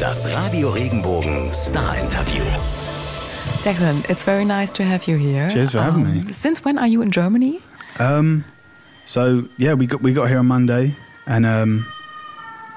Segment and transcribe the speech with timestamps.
[0.00, 2.42] Das Radio Regenbogen Star Interview.
[3.62, 5.48] Declan, it's very nice to have you here.
[5.48, 6.32] Cheers for having me.
[6.32, 7.60] Since when are you in Germany?
[7.98, 8.44] Um,
[9.04, 11.86] so yeah, we got we got here on Monday, and um,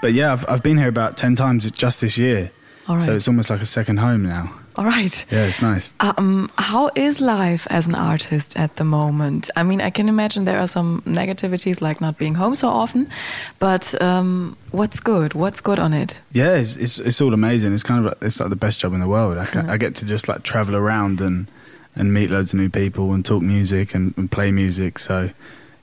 [0.01, 2.51] but yeah, I've I've been here about ten times just this year.
[2.88, 3.06] All right.
[3.06, 4.51] So it's almost like a second home now.
[4.78, 5.25] All right.
[5.31, 5.91] Yeah, it's nice.
[5.99, 9.49] Um, how is life as an artist at the moment?
[9.55, 13.10] I mean, I can imagine there are some negativities like not being home so often,
[13.57, 15.33] but um, what's good?
[15.33, 16.21] What's good on it?
[16.31, 17.73] Yeah, it's, it's it's all amazing.
[17.73, 19.39] It's kind of like, it's like the best job in the world.
[19.39, 21.47] I, can, I get to just like travel around and
[21.95, 24.99] and meet loads of new people and talk music and, and play music.
[24.99, 25.31] So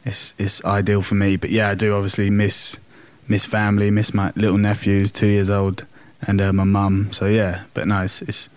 [0.05, 1.35] it's it's ideal for me.
[1.37, 2.79] But yeah, I do obviously miss
[3.27, 5.85] miss family, miss my little nephews, two years old,
[6.23, 7.13] and uh, my mum.
[7.13, 8.49] So yeah, but no, it's, it's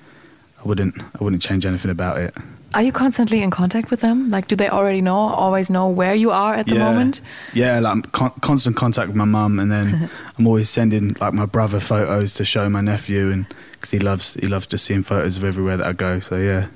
[0.60, 2.36] I wouldn't I wouldn't change anything about it.
[2.74, 4.30] Are you constantly in contact with them?
[4.30, 6.84] Like, do they already know, always know where you are at the yeah.
[6.84, 7.22] moment?
[7.54, 11.34] Yeah, like I'm con- constant contact with my mum, and then I'm always sending like
[11.34, 15.04] my brother photos to show my nephew, and because he loves he loves just seeing
[15.04, 16.20] photos of everywhere that I go.
[16.20, 16.68] So yeah.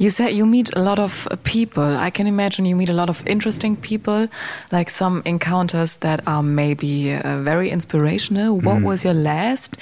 [0.00, 1.84] You said you meet a lot of uh, people.
[2.06, 4.28] I can imagine you meet a lot of interesting people,
[4.72, 8.56] like some encounters that are maybe uh, very inspirational.
[8.56, 8.84] What Mm.
[8.84, 9.76] was your last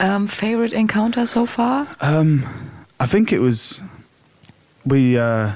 [0.00, 1.86] um, favorite encounter so far?
[2.00, 2.42] Um,
[2.98, 3.80] I think it was
[4.84, 5.16] we.
[5.16, 5.52] Uh,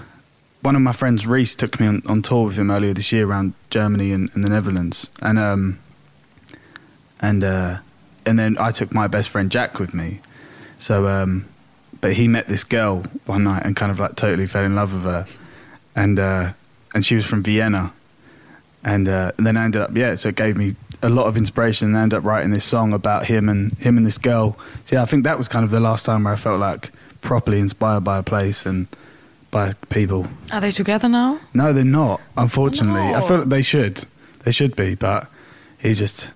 [0.63, 3.27] one of my friends, Reese, took me on, on tour with him earlier this year
[3.27, 5.79] around Germany and, and the Netherlands, and um,
[7.21, 7.79] and uh,
[8.25, 10.21] and then I took my best friend Jack with me.
[10.79, 11.45] So, um,
[12.05, 14.93] but he met this girl one night and kind of like totally fell in love
[14.93, 15.27] with her,
[15.97, 16.53] and uh,
[16.95, 17.95] and she was from Vienna,
[18.85, 20.15] and, uh, and then I ended up yeah.
[20.17, 22.93] So it gave me a lot of inspiration, and I ended up writing this song
[22.93, 24.59] about him and him and this girl.
[24.85, 26.93] So yeah, I think that was kind of the last time where I felt like
[27.23, 28.87] properly inspired by a place and
[29.51, 30.27] by people.
[30.53, 31.41] Are they together now?
[31.55, 32.21] No, they're not.
[32.37, 34.05] Unfortunately, I feel like they should.
[34.41, 35.27] They should be, but
[35.79, 36.31] he just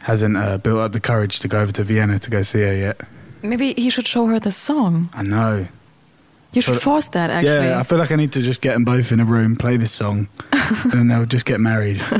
[0.00, 2.74] hasn't uh, built up the courage to go over to Vienna to go see her
[2.74, 3.00] yet.
[3.42, 5.08] Maybe he should show her the song.
[5.14, 5.66] I know.
[6.52, 7.66] You should But- force that, actually.
[7.68, 9.76] Yeah, I feel like I need to just get them both in a room, play
[9.76, 12.00] this song, and then they'll just get married.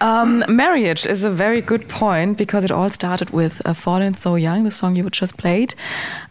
[0.00, 4.36] Um, marriage is a very good point because it all started with uh, Fallen So
[4.36, 5.74] Young, the song you just played.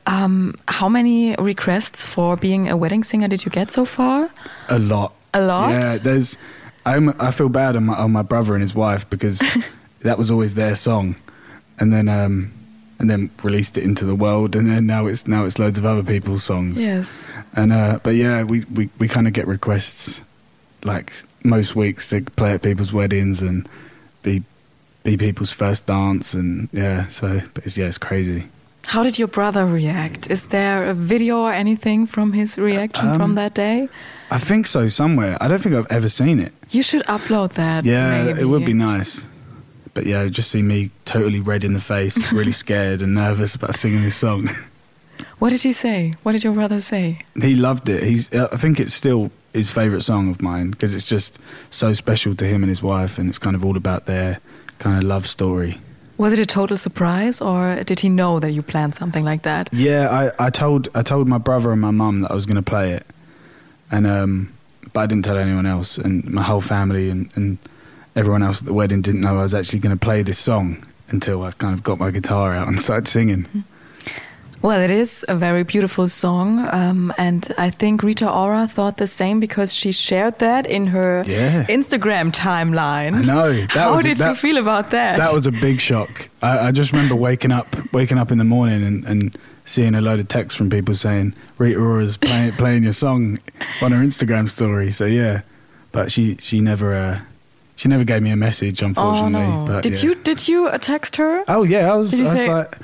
[0.05, 4.29] Um, how many requests for being a wedding singer did you get so far?
[4.69, 5.11] A lot.
[5.33, 5.71] A lot?
[5.71, 6.37] Yeah, there's.
[6.85, 9.41] I'm, I feel bad on my, on my brother and his wife because
[10.01, 11.15] that was always their song,
[11.77, 12.53] and then um,
[12.99, 15.85] and then released it into the world, and then now it's now it's loads of
[15.85, 16.79] other people's songs.
[16.81, 17.27] Yes.
[17.53, 20.21] And uh, but yeah, we we, we kind of get requests
[20.83, 21.11] like
[21.43, 23.67] most weeks to play at people's weddings and
[24.23, 24.43] be
[25.03, 27.07] be people's first dance and yeah.
[27.09, 28.47] So but it's, yeah, it's crazy.
[28.87, 30.31] How did your brother react?
[30.31, 33.89] Is there a video or anything from his reaction from Um, that day?
[34.31, 35.37] I think so somewhere.
[35.41, 36.51] I don't think I've ever seen it.
[36.71, 37.83] You should upload that.
[37.85, 38.41] Yeah, maybe.
[38.41, 39.25] it would be nice.
[39.97, 43.73] But yeah, just see me totally red in the face, really scared and nervous about
[43.73, 44.47] singing this song.
[45.39, 46.13] What did he say?
[46.21, 47.21] What did your brother say?
[47.41, 48.03] he loved it.
[48.03, 48.31] He's.
[48.31, 51.39] uh, I think it's still his favorite song of mine because it's just
[51.71, 54.39] so special to him and his wife, and it's kind of all about their
[54.77, 55.79] kind of love story.
[56.17, 59.67] Was it a total surprise, or did he know that you planned something like that?
[59.73, 62.63] Yeah, I, I told I told my brother and my mum that I was going
[62.63, 63.07] to play it,
[63.89, 64.53] and um,
[64.93, 67.57] but I didn't tell anyone else, and my whole family and, and
[68.17, 70.83] everyone else at the wedding didn't know I was actually going to play this song
[71.09, 73.45] until I kind of got my guitar out and started singing.
[74.63, 79.05] Well, it is a very beautiful song, um, and I think Rita Ora thought the
[79.05, 81.63] same because she shared that in her Yeah.
[81.67, 83.13] Instagram timeline.
[83.13, 83.53] I know.
[83.53, 85.17] That How was- did you that- feel about that?
[85.19, 86.29] That was a big shock.
[86.41, 90.01] I, I just remember waking up, waking up in the morning and, and seeing a
[90.01, 93.37] load of texts from people saying Rita Ora's playing playing your song
[93.81, 94.91] on her Instagram story.
[94.91, 95.41] So yeah,
[95.91, 97.19] but she she never uh,
[97.77, 99.47] she never gave me a message, unfortunately.
[99.47, 99.67] oh no!
[99.67, 100.09] But, did yeah.
[100.09, 101.43] you did you text her?
[101.47, 102.13] Oh yeah, I was.
[102.13, 102.75] I was say- like,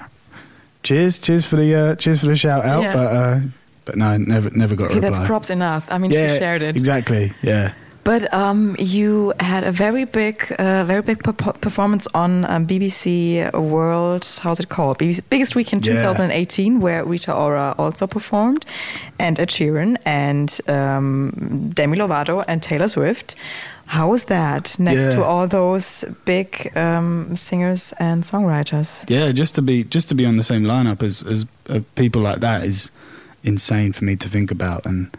[0.83, 2.83] cheers, cheers for the uh, cheers for the shout out.
[2.83, 2.93] Yeah.
[2.93, 3.39] But uh,
[3.85, 5.09] but no, never never got Okay, a reply.
[5.17, 5.85] that's props enough.
[5.91, 6.75] I mean, yeah, she shared it.
[6.77, 7.33] exactly.
[7.41, 7.73] Yeah.
[8.05, 13.49] But um, you had a very big, uh, very big per- performance on um, BBC
[13.53, 14.27] World.
[14.43, 14.99] How's it called?
[14.99, 15.93] BBC Biggest Weekend Yeah.
[15.93, 18.65] 2018, where Rita Ora also performed,
[19.19, 23.35] and Ed Sheeran, and um, Demi Lovato, and Taylor Swift.
[23.85, 25.09] How was that next Yeah.
[25.15, 29.03] to all those big um, singers and songwriters?
[29.09, 32.21] Yeah, just to be just to be on the same lineup as as uh, people
[32.21, 32.91] like that is
[33.43, 34.85] insane for me to think about.
[34.85, 35.09] And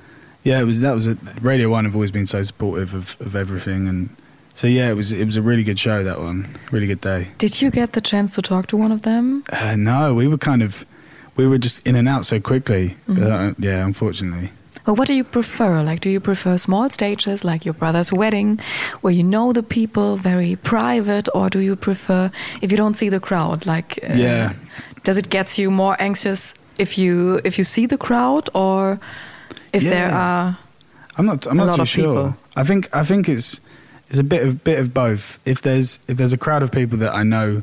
[0.43, 3.37] yeah, it was that was a Radio One have always been so supportive of, of
[3.37, 4.09] everything, and
[4.55, 7.29] so yeah, it was it was a really good show that one, really good day.
[7.39, 9.45] Did you get the chance to talk to one of them?
[9.53, 10.85] Uh, no, we were kind of
[11.37, 12.97] we were just in and out so quickly.
[13.09, 14.51] Uh, yeah, unfortunately.
[14.87, 15.83] Well, what do you prefer?
[15.83, 18.61] Like, do you prefer small stages like your brother's wedding,
[19.01, 23.09] where you know the people, very private, or do you prefer if you don't see
[23.09, 23.65] the crowd?
[23.67, 24.53] Like, uh, Yeah.
[25.03, 28.99] does it get you more anxious if you if you see the crowd, or
[29.73, 30.59] if there are?
[31.17, 31.47] I'm not.
[31.47, 32.15] I'm not too sure.
[32.15, 32.37] people.
[32.57, 32.89] I think.
[32.93, 33.61] I think it's
[34.11, 35.39] it's a bit of bit of both.
[35.47, 37.63] If there's if there's a crowd of people that I know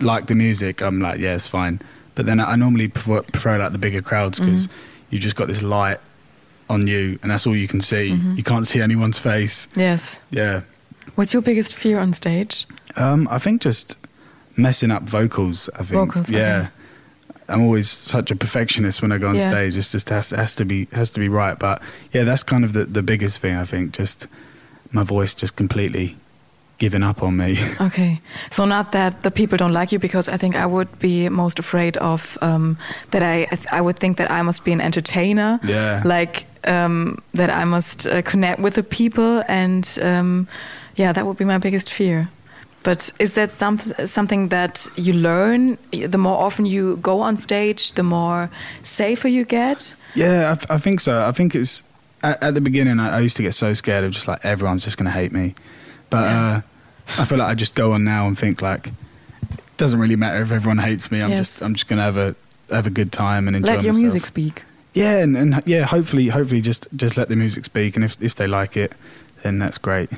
[0.00, 1.80] like the music, I'm like, yeah, it's fine.
[2.14, 5.14] But then I normally prefer, prefer like the bigger crowds because Mm-hmm.
[5.14, 5.98] you just got this light
[6.68, 8.10] on you, and that's all you can see.
[8.12, 8.36] Mm-hmm.
[8.36, 9.68] You can't see anyone's face.
[9.76, 10.20] Yes.
[10.30, 10.62] Yeah.
[11.14, 12.66] What's your biggest fear on stage?
[12.96, 13.96] Um, I think just
[14.56, 15.68] messing up vocals.
[15.74, 15.90] I think.
[16.08, 16.38] Vocals, okay.
[16.38, 16.68] Yeah.
[17.48, 19.48] I'm always such a perfectionist when I go on Yeah.
[19.48, 19.76] stage.
[19.76, 21.58] It's just has to, has to be has to be right.
[21.58, 21.82] But
[22.12, 23.54] yeah, that's kind of the, the biggest thing.
[23.56, 24.26] I think just
[24.92, 26.16] my voice just completely
[26.78, 27.58] giving up on me.
[27.80, 31.28] Okay, so not that the people don't like you, because I think I would be
[31.28, 32.76] most afraid of um,
[33.10, 33.22] that.
[33.22, 35.60] I I would think that I must be an entertainer.
[35.64, 36.02] Yeah.
[36.04, 40.46] Like um, that I must uh, connect with the people, and um,
[40.96, 42.28] yeah, that would be my biggest fear.
[42.84, 45.78] But is that some, something that you learn?
[45.90, 48.50] The more often you go on stage, the more
[48.82, 49.96] safer you get.
[50.14, 51.22] yeah, I, I think so.
[51.22, 51.82] I think it's
[52.22, 53.00] at, at the beginning.
[53.00, 55.32] I, I used to get so scared of just like everyone's just going to hate
[55.32, 55.54] me.
[56.14, 56.46] But Yeah.
[57.18, 60.16] uh, I feel like I just go on now and think like it doesn't really
[60.16, 61.18] matter if everyone hates me.
[61.24, 61.38] I'm Yes.
[61.50, 62.34] just I'm just going to have a
[62.74, 64.02] have a good time and enjoy Let your myself.
[64.02, 64.62] music speak.
[64.94, 68.34] Yeah, and, and yeah, hopefully, hopefully, just just let the music speak, and if if
[68.34, 68.92] they like it,
[69.42, 70.08] then that's great.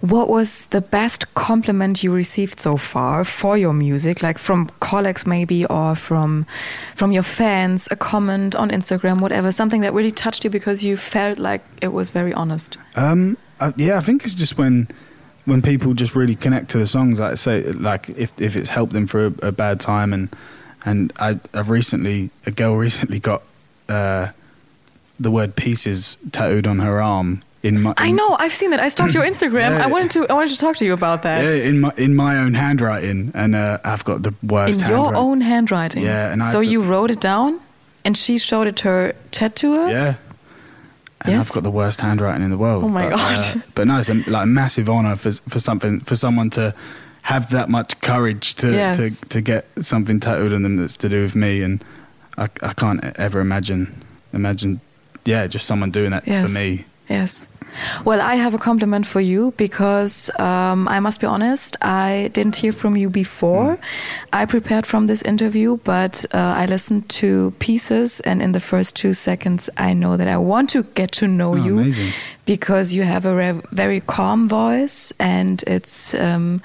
[0.00, 5.26] What was the best compliment you received so far for your music, like from colleagues
[5.26, 6.44] maybe, or from
[6.96, 7.88] from your fans?
[7.90, 11.92] A comment on Instagram, whatever, something that really touched you because you felt like it
[11.92, 12.78] was very honest.
[12.96, 14.86] Um, uh, yeah, I think it's just when
[15.44, 17.20] when people just really connect to the songs.
[17.20, 20.28] Like I say, like if if it's helped them through a, a bad time, and
[20.84, 23.42] and I, I've recently a girl recently got
[23.88, 24.28] uh,
[25.18, 27.42] the word "pieces" tattooed on her arm.
[27.62, 28.80] In my, I know, I've seen that.
[28.80, 29.72] I stalked your Instagram.
[29.72, 29.84] Yeah.
[29.84, 31.44] I wanted to, I wanted to talk to you about that.
[31.44, 34.80] Yeah, in my in my own handwriting, and uh, I've got the worst.
[34.80, 36.04] In your own handwriting.
[36.04, 37.60] Yeah, and I so you wrote it down,
[38.04, 39.90] and she showed it her tattooer.
[39.90, 40.14] Yeah.
[41.22, 41.48] And Yes?
[41.50, 42.84] I've got the worst handwriting in the world.
[42.84, 43.56] Oh my but, God.
[43.56, 46.74] Uh, but no, it's a, like a massive honor for for something for someone to
[47.22, 48.96] have that much courage to Yes.
[49.20, 51.84] to, to get something tattooed on them that's to do with me, and
[52.38, 54.02] I, I can't ever imagine
[54.32, 54.80] imagine,
[55.26, 56.50] yeah, just someone doing that Yes.
[56.50, 56.84] for me.
[57.08, 57.48] Yes.
[58.04, 62.56] Well, I have a compliment for you because um, I must be honest, I didn't
[62.56, 63.76] hear from you before.
[63.76, 63.80] Mm.
[64.32, 68.96] I prepared from this interview, but uh, I listened to pieces, and in the first
[68.96, 72.12] two seconds, I know that I want to get to know Oh, you amazing.
[72.46, 76.60] because you have a very calm voice and it's um,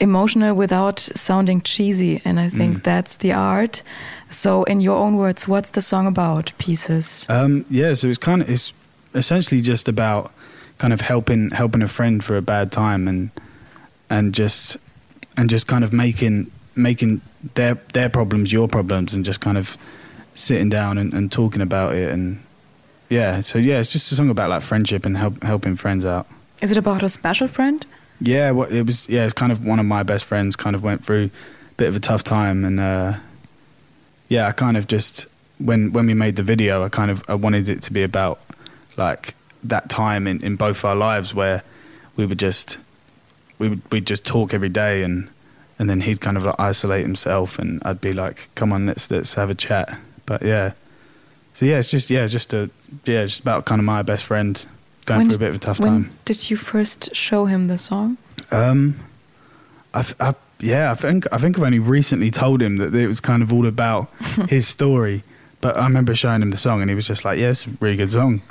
[0.00, 2.82] emotional without sounding cheesy, and I think Mm.
[2.82, 3.82] that's the art.
[4.30, 6.52] So, in your own words, what's the song about?
[6.58, 7.24] Pieces.
[7.28, 8.72] Um, yeah, so it's kind of it's
[9.14, 10.32] essentially just about
[10.78, 13.30] kind of helping helping a friend for a bad time and
[14.10, 14.76] and just
[15.36, 17.20] and just kind of making making
[17.54, 19.76] their their problems your problems and just kind of
[20.34, 22.42] sitting down and, and talking about it and
[23.08, 26.26] yeah so yeah it's just a song about like friendship and help, helping friends out
[26.60, 27.86] Is it about a special friend?
[28.20, 30.82] yeah what it was yeah it's kind of one of my best friends kind of
[30.82, 31.26] went through
[31.70, 33.14] a bit of a tough time and uh
[34.28, 35.26] yeah i kind of just
[35.58, 38.40] when when we made the video i kind of i wanted it to be about
[38.98, 41.62] like that time in in both our lives where
[42.16, 42.78] we would just
[43.58, 45.28] we would we'd just talk every day and
[45.78, 49.10] and then he'd kind of like isolate himself and i'd be like come on let's
[49.10, 49.96] let's have a chat
[50.26, 50.72] but yeah
[51.54, 52.70] so yeah it's just yeah just a
[53.04, 54.66] yeah just about kind of my best friend
[55.06, 57.68] going When through a bit of a tough when time did you first show him
[57.68, 58.16] the song?
[58.50, 58.96] um,
[59.92, 63.20] I've, I, yeah, I think I think I've only recently told him that it was
[63.20, 64.08] kind of all about
[64.48, 65.22] his story.
[65.60, 67.70] But I remember showing him the song, and he was just like, "Yeah, it's a
[67.80, 68.42] really good song."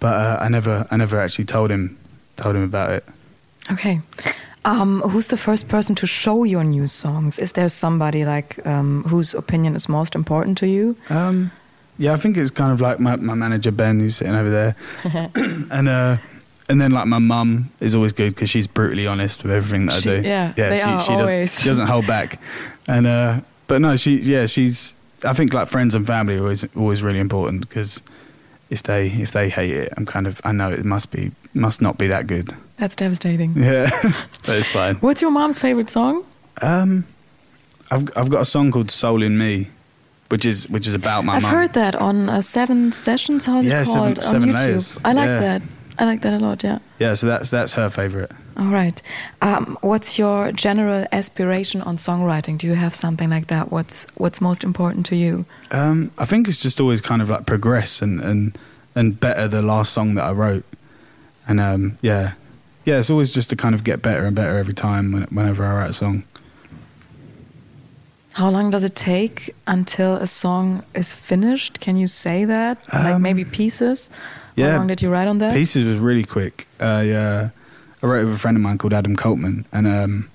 [0.00, 1.96] But uh, I never, I never actually told him
[2.36, 3.04] told him about it.
[3.72, 4.00] Okay.
[4.64, 7.38] Um, who's the first person to show your new songs?
[7.38, 10.96] Is there somebody like um, whose opinion is most important to you?
[11.10, 11.50] Um,
[11.98, 14.76] yeah, I think it's kind of like my, my manager Ben, who's sitting over there,
[15.70, 16.16] and uh,
[16.68, 20.02] and then like my mum is always good because she's brutally honest with everything that
[20.02, 20.28] She- I do.
[20.28, 21.30] yeah, they she, are she always.
[21.50, 22.40] Doesn't, she doesn't hold back,
[22.86, 24.94] and uh, but no, she yeah she's.
[25.24, 28.00] I think like friends and family are always always really important because
[28.70, 31.80] if they if they hate it, I'm kind of I know it must be must
[31.82, 32.50] not be that good.
[32.76, 33.54] That's devastating.
[33.56, 33.90] Yeah,
[34.46, 34.96] but it's fine.
[34.96, 36.24] What's your mom's favorite song?
[36.62, 37.04] Um,
[37.90, 39.68] I've I've got a song called "Soul in Me,"
[40.28, 41.50] which is which is about my I've mum.
[41.50, 43.46] heard that on uh, Seven Sessions.
[43.46, 44.56] How's Yeah, it Seven- called on YouTube?
[44.56, 44.98] Layers.
[45.04, 45.40] I like Yeah.
[45.40, 45.62] that.
[45.98, 46.62] I like that a lot.
[46.62, 46.78] Yeah.
[47.00, 48.30] Yeah, so that's that's her favorite.
[48.56, 49.00] All right.
[49.42, 52.58] Um, what's your general aspiration on songwriting?
[52.58, 53.70] Do you have something like that?
[53.72, 55.44] What's What's most important to you?
[55.70, 58.56] Um, I think it's just always kind of like progress and and
[58.94, 60.64] and better the last song that I wrote.
[61.48, 62.32] And um, yeah,
[62.84, 65.64] yeah, it's always just to kind of get better and better every time when, whenever
[65.64, 66.22] I write a song.
[68.34, 71.80] How long does it take until a song is finished?
[71.80, 72.78] Can you say that?
[72.92, 74.10] like Um, maybe pieces?
[74.58, 75.54] Yeah, How long did you write on that?
[75.54, 76.66] Pieces was really quick.
[76.80, 77.50] Uh, yeah,
[78.02, 80.30] I wrote with a friend of mine called Adam Coltman, and um,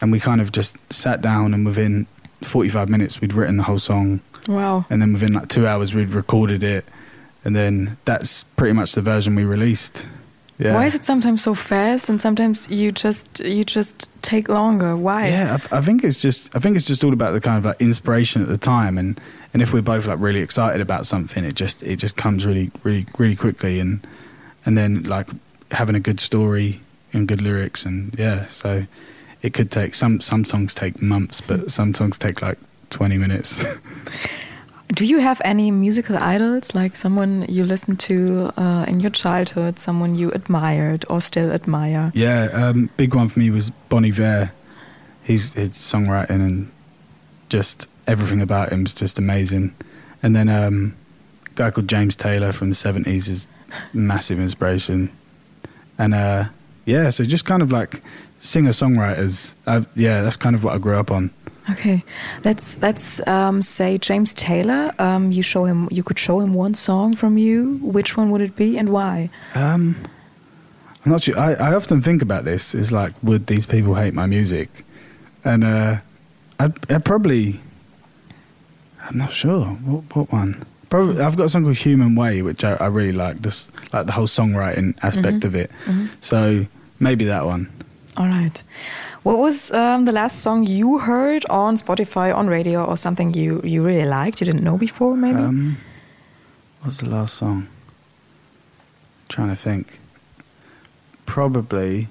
[0.00, 2.06] and we kind of just sat down, and within
[2.42, 4.84] 45 minutes, we'd written the whole song, Wow.
[4.90, 6.84] and then within like two hours, we'd recorded it,
[7.44, 10.06] and then that's pretty much the version we released.
[10.62, 10.74] Yeah.
[10.74, 14.96] Why is it sometimes so fast and sometimes you just you just take longer?
[14.96, 15.26] Why?
[15.26, 17.64] Yeah, I, I think it's just I think it's just all about the kind of
[17.64, 19.20] like inspiration at the time, and
[19.52, 22.70] and if we're both like really excited about something, it just it just comes really
[22.84, 24.06] really really quickly, and
[24.64, 25.26] and then like
[25.72, 26.80] having a good story
[27.12, 28.84] and good lyrics, and yeah, so
[29.42, 32.58] it could take some some songs take months, but some songs take like
[32.90, 33.64] twenty minutes.
[34.92, 39.78] Do you have any musical idols, like someone you listened to uh, in your childhood,
[39.78, 42.12] someone you admired or still admire?
[42.14, 44.52] yeah, um, big one for me was Bon Iver.
[45.24, 46.70] He's his songwriting and
[47.48, 49.74] just everything about him is just amazing.
[50.22, 50.94] And then um,
[51.46, 53.46] a guy called James Taylor from the seventies is
[53.94, 55.10] massive inspiration.
[55.96, 56.44] And uh,
[56.84, 58.02] yeah, so just kind of like
[58.40, 59.54] singer songwriters.
[59.94, 61.30] Yeah, that's kind of what I grew up on.
[61.70, 62.02] Okay,
[62.44, 64.92] let's let's um, say James Taylor.
[64.98, 65.88] Um, you show him.
[65.90, 67.78] You could show him one song from you.
[67.82, 69.30] Which one would it be and why?
[69.54, 69.96] Um,
[71.04, 71.38] I'm not sure.
[71.38, 72.74] I, I often think about this.
[72.74, 74.84] Is like, would these people hate my music?
[75.44, 75.96] And uh,
[76.58, 77.60] I'd, I'd probably.
[79.04, 79.66] I'm not sure.
[79.66, 80.64] What, what one?
[80.90, 81.22] Probably.
[81.22, 83.38] I've got a song called "Human Way," which I, I really like.
[83.38, 85.70] This like the whole songwriting aspect of it.
[86.20, 86.66] So
[86.98, 87.72] maybe that one.
[88.16, 88.62] All right.
[89.22, 93.60] What was um, the last song you heard on Spotify, on radio, or something you
[93.64, 94.40] you really liked?
[94.40, 95.38] You didn't know before, maybe.
[95.38, 95.78] Um,
[96.82, 97.68] what's the last song?
[99.28, 99.98] trying to think.
[101.24, 102.08] Probably.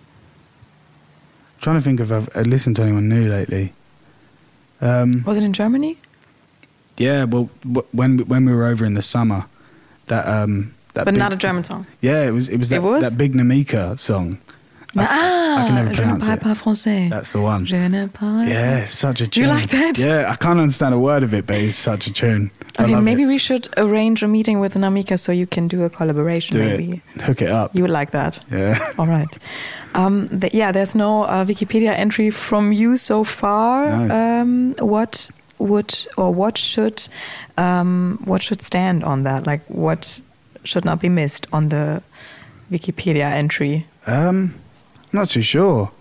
[1.62, 3.74] trying to think if I've uh, listened to anyone new lately.
[4.82, 5.98] Um, was it in Germany?
[6.98, 9.46] yeah, well, w- when when we were over in the summer,
[10.08, 11.86] that um, that But big- not a German song.
[12.02, 13.04] Yeah, it was it was that, It was?
[13.04, 14.40] that big Namika song.
[14.98, 17.10] Ah, I can never je ne parle pas français.
[17.10, 17.66] That's the one.
[17.66, 19.56] Je ne parle Yeah, such a Do you tune.
[19.56, 19.98] like that?
[19.98, 22.52] Yeah, I can't understand a word of it, but it's such a tune.
[22.78, 23.28] I Okay, maybe it.
[23.28, 26.58] we should arrange a meeting with Namika so you can do a collaboration.
[26.58, 27.22] do maybe it.
[27.22, 27.74] Hook it up.
[27.76, 28.40] you would like that.
[28.52, 28.78] yeah.
[28.98, 29.38] All right.
[29.96, 33.88] Um, th- yeah, there's no uh, Wikipedia entry from you so far.
[34.08, 34.14] No.
[34.42, 35.30] Um, what
[35.60, 37.08] would or what should
[37.58, 39.46] um, what should stand on that?
[39.46, 40.20] Like what
[40.64, 42.02] should not be missed on the
[42.72, 43.86] Wikipedia entry?
[44.08, 44.54] Um,
[45.14, 45.92] not too sure.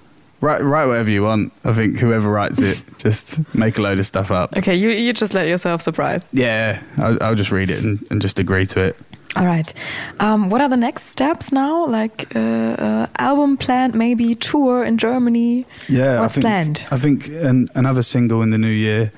[0.40, 1.52] Write, write whatever you want.
[1.64, 4.57] I think whoever writes it, just make a load of stuff up.
[4.57, 6.26] Okay, you you just let yourself surprise.
[6.33, 8.97] Yeah, I'll, I'll just read it and, and just agree to it.
[9.37, 9.73] All right.
[10.19, 11.87] Um, what are the next steps now?
[11.87, 15.67] Like uh, uh, album planned, maybe tour in Germany.
[15.88, 16.87] Yeah, What's I think, planned?
[16.90, 19.12] I think an, another single in the new year,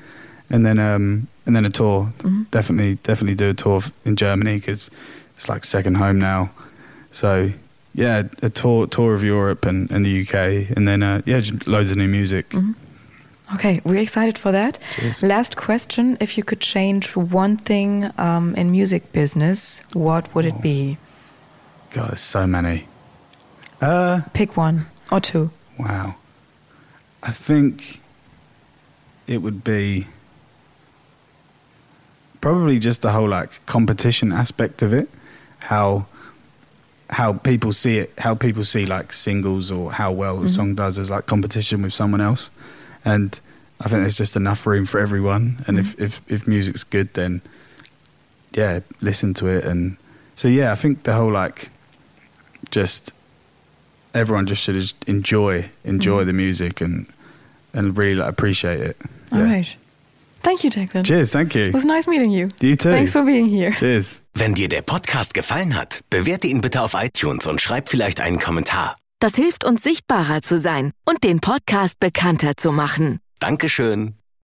[0.50, 2.12] and then um, and then a tour.
[2.18, 2.42] Mm-hmm.
[2.50, 4.90] Definitely, definitely do a tour in Germany because
[5.36, 6.50] it's like second home now.
[7.10, 7.52] So
[7.94, 11.66] yeah, a tour tour of Europe and, and the UK, and then uh, yeah, just
[11.66, 12.48] loads of new music.
[12.50, 12.72] Mm-hmm.
[13.54, 14.78] Okay, we're excited for that.
[14.94, 15.22] Cheers.
[15.22, 20.62] Last question: If you could change one thing um, in music business, what would it
[20.62, 20.96] be?
[21.90, 22.86] God, there's so many.
[23.80, 25.50] Uh, Pick one or two.
[25.78, 26.14] Wow.
[27.22, 28.00] I think
[29.26, 30.06] it would be
[32.40, 35.08] probably just the whole like competition aspect of it.
[35.60, 36.06] How
[37.10, 40.54] how people see it, how people see like singles or how well the mm-hmm.
[40.54, 42.50] song does as like competition with someone else.
[43.04, 43.38] And
[43.80, 45.64] I think there's just enough room for everyone.
[45.66, 46.04] And if, mm-hmm.
[46.04, 47.42] if, if music's good then
[48.52, 49.96] yeah, listen to it and
[50.36, 51.68] so yeah, I think the whole like
[52.70, 53.12] just
[54.14, 56.26] everyone just should enjoy enjoy mm-hmm.
[56.26, 57.06] the music and
[57.74, 58.96] and really like, appreciate it.
[59.32, 59.44] All Yeah.
[59.44, 59.76] right.
[60.42, 61.04] Thank you, Declan.
[61.04, 61.66] Cheers, thank you.
[61.66, 62.48] It was nice meeting you.
[62.60, 62.90] You too.
[62.90, 63.70] Thanks for being here.
[63.72, 64.22] Cheers.
[64.34, 68.38] Wenn dir der Podcast gefallen hat, bewerte ihn bitte auf iTunes und schreib vielleicht einen
[68.38, 68.96] Kommentar.
[69.20, 73.20] Das hilft uns sichtbarer zu sein und den Podcast bekannter zu machen.
[73.38, 74.14] Dankeschön.